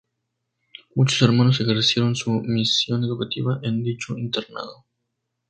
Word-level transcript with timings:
Muchos 0.95 1.21
Hermanos 1.21 1.59
ejercieron 1.61 2.15
su 2.15 2.31
misión 2.41 3.03
educativa 3.03 3.59
en 3.61 3.83
dicho 3.83 4.17
internado. 4.17 4.87